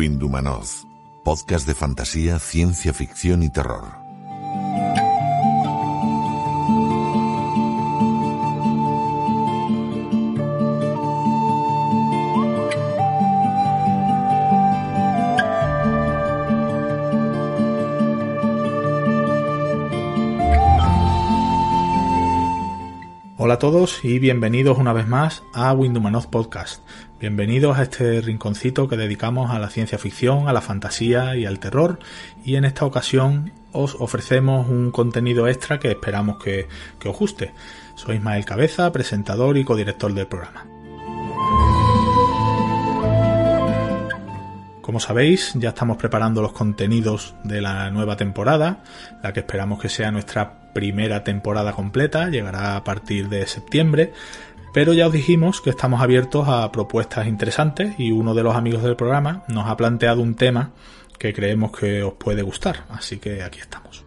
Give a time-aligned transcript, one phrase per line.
[0.00, 0.86] Windumanoz,
[1.24, 4.09] podcast de fantasía, ciencia ficción y terror.
[23.50, 26.84] Hola a todos y bienvenidos una vez más a Windumanoz Podcast.
[27.18, 31.58] Bienvenidos a este rinconcito que dedicamos a la ciencia ficción, a la fantasía y al
[31.58, 31.98] terror.
[32.44, 36.68] Y en esta ocasión os ofrecemos un contenido extra que esperamos que,
[37.00, 37.52] que os guste.
[37.96, 40.68] Soy Ismael Cabeza, presentador y codirector del programa.
[44.90, 48.82] Como sabéis, ya estamos preparando los contenidos de la nueva temporada,
[49.22, 54.12] la que esperamos que sea nuestra primera temporada completa, llegará a partir de septiembre,
[54.74, 58.82] pero ya os dijimos que estamos abiertos a propuestas interesantes y uno de los amigos
[58.82, 60.72] del programa nos ha planteado un tema
[61.20, 64.04] que creemos que os puede gustar, así que aquí estamos.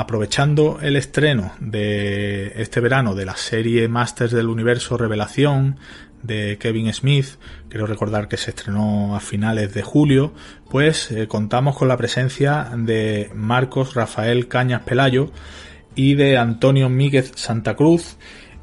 [0.00, 5.76] Aprovechando el estreno de este verano de la serie Masters del Universo Revelación
[6.22, 7.26] de Kevin Smith,
[7.68, 10.32] quiero recordar que se estrenó a finales de julio,
[10.70, 15.32] pues eh, contamos con la presencia de Marcos Rafael Cañas Pelayo
[15.94, 18.16] y de Antonio Míguez Santa Cruz,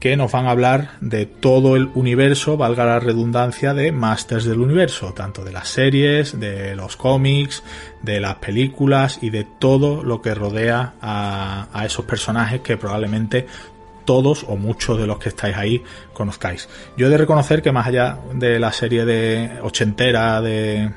[0.00, 4.58] que nos van a hablar de todo el universo, valga la redundancia, de Masters del
[4.58, 7.62] Universo, tanto de las series, de los cómics,
[8.02, 13.46] de las películas y de todo lo que rodea a, a esos personajes que probablemente
[14.10, 16.68] todos o muchos de los que estáis ahí conozcáis.
[16.96, 20.90] Yo he de reconocer que más allá de la serie de ochentera de,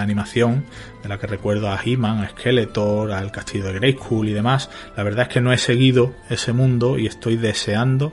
[0.00, 0.64] animación,
[1.00, 5.04] de la que recuerdo a He-Man, a Skeletor, al Castillo de Grayskull y demás, la
[5.04, 8.12] verdad es que no he seguido ese mundo y estoy deseando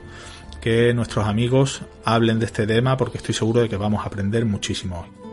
[0.60, 4.44] que nuestros amigos hablen de este tema porque estoy seguro de que vamos a aprender
[4.44, 5.25] muchísimo hoy.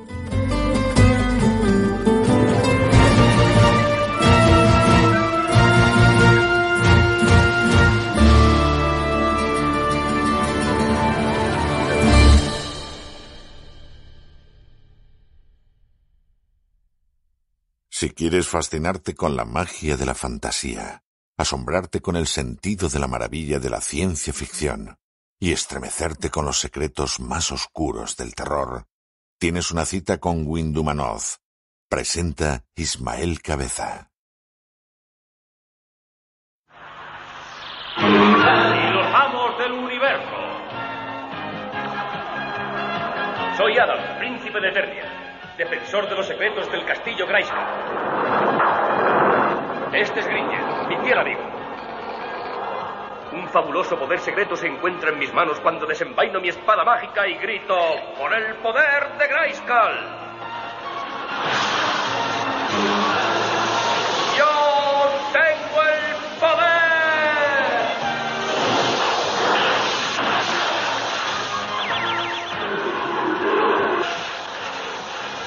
[18.03, 21.05] Si quieres fascinarte con la magia de la fantasía,
[21.37, 24.97] asombrarte con el sentido de la maravilla de la ciencia ficción
[25.39, 28.87] y estremecerte con los secretos más oscuros del terror,
[29.39, 31.37] tienes una cita con Windumanoz.
[31.87, 34.11] Presenta Ismael Cabeza.
[37.95, 40.37] Los amos del universo.
[43.55, 45.22] Soy Adam, príncipe de Eternia
[45.57, 47.59] defensor de los secretos del castillo Grayskull.
[49.93, 51.41] Este es Gringer, mi fiel amigo.
[53.33, 57.35] Un fabuloso poder secreto se encuentra en mis manos cuando desenvaino mi espada mágica y
[57.35, 57.75] grito
[58.17, 60.22] ¡Por el poder de Grayskull!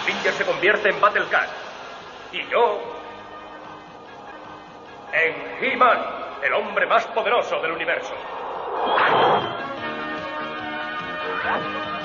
[0.06, 1.48] Gringer se convierte en Battle Cat.
[2.32, 2.80] Y yo.
[5.12, 5.98] en He-Man,
[6.42, 8.14] el hombre más poderoso del universo.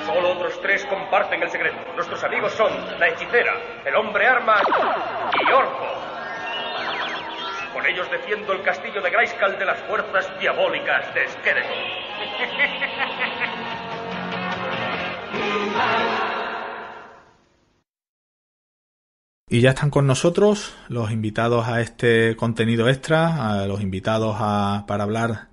[0.06, 1.78] Solo otros tres comparten el secreto.
[1.95, 3.53] Nuestros amigos son la hechicera,
[3.85, 4.62] el hombre arma
[5.39, 5.88] y Orco.
[7.73, 11.72] Con ellos defiendo el castillo de Grayskull de las fuerzas diabólicas de Skeletor.
[19.53, 24.86] Y ya están con nosotros los invitados a este contenido extra, a los invitados a,
[24.88, 25.50] para hablar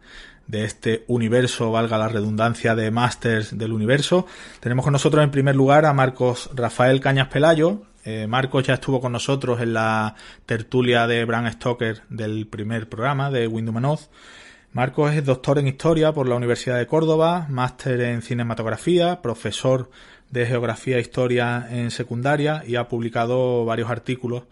[0.47, 4.25] de este universo, valga la redundancia, de Masters del Universo.
[4.61, 7.83] Tenemos con nosotros en primer lugar a Marcos Rafael Cañas Pelayo.
[8.05, 10.15] Eh, Marcos ya estuvo con nosotros en la
[10.47, 14.11] tertulia de Bram Stoker del primer programa de Windumanoz.
[14.73, 19.91] Marcos es doctor en Historia por la Universidad de Córdoba, máster en Cinematografía, profesor
[20.31, 24.45] de Geografía e Historia en secundaria y ha publicado varios artículos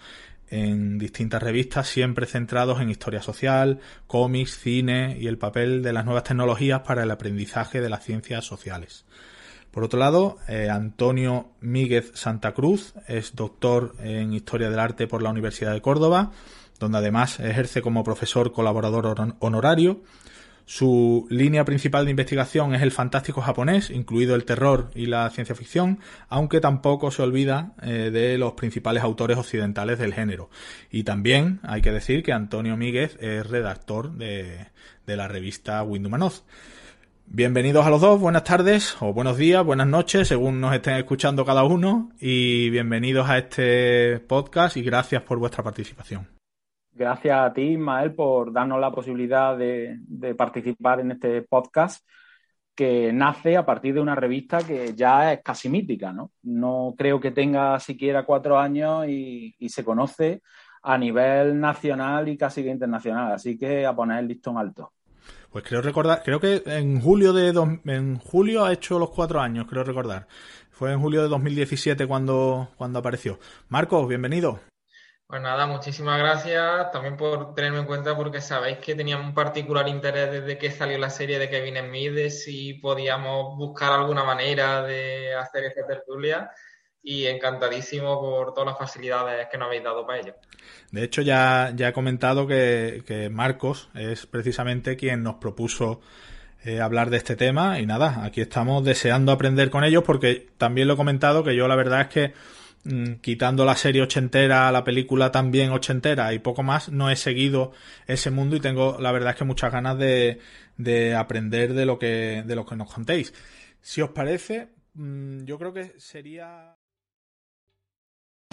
[0.48, 6.04] en distintas revistas, siempre centrados en historia social, cómics, cine y el papel de las
[6.04, 9.04] nuevas tecnologías para el aprendizaje de las ciencias sociales.
[9.70, 15.20] Por otro lado, eh, Antonio Míguez Santa Cruz es doctor en Historia del Arte por
[15.20, 16.32] la Universidad de Córdoba,
[16.78, 20.00] donde además ejerce como profesor colaborador honorario.
[20.68, 25.54] Su línea principal de investigación es el fantástico japonés, incluido el terror y la ciencia
[25.54, 30.50] ficción, aunque tampoco se olvida eh, de los principales autores occidentales del género.
[30.90, 34.66] Y también hay que decir que Antonio Míguez es redactor de,
[35.06, 36.42] la revista Windumanoz.
[37.26, 41.44] Bienvenidos a los dos, buenas tardes o buenos días, buenas noches, según nos estén escuchando
[41.44, 46.35] cada uno, y bienvenidos a este podcast y gracias por vuestra participación.
[46.98, 49.98] Gracias a ti, Ismael, por darnos la posibilidad de,
[50.34, 52.02] participar en este podcast
[52.74, 56.30] que nace a partir de una revista que ya es casi mítica, ¿no?
[56.42, 60.40] No creo que tenga siquiera cuatro años y, se conoce
[60.82, 64.92] a nivel nacional y casi internacional, así que a poner el listón alto.
[65.50, 67.48] Pues creo recordar, creo que en julio de
[67.84, 70.28] en julio ha hecho los cuatro años, creo recordar.
[70.70, 73.38] Fue en julio de 2017 cuando, cuando apareció.
[73.68, 74.60] Marcos, bienvenido.
[75.28, 79.88] Pues nada, muchísimas gracias también por tenerme en cuenta porque sabéis que teníamos un particular
[79.88, 84.82] interés desde que salió la serie de Kevin Smith de si podíamos buscar alguna manera
[84.82, 86.52] de hacer esta tertulia
[87.02, 90.34] y encantadísimo por todas las facilidades que nos habéis dado para ello.
[90.92, 96.00] De hecho, ya, ya he comentado que, Marcos es precisamente quien nos propuso
[96.62, 100.86] eh, hablar de este tema y nada, aquí estamos deseando aprender con ellos porque también
[100.86, 102.32] lo he comentado que yo la verdad es que
[103.20, 107.72] quitando la serie ochentera, la película también ochentera y poco más, no he seguido
[108.06, 110.40] ese mundo y tengo la verdad es que muchas ganas de,
[110.76, 113.32] de aprender de lo que de lo que nos contéis.
[113.80, 116.76] Si os parece, mm, yo creo que sería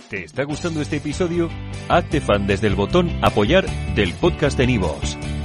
[0.09, 1.49] ¿Te está gustando este episodio?
[1.89, 3.65] Hazte fan desde el botón apoyar
[3.95, 5.17] del podcast de Nivos.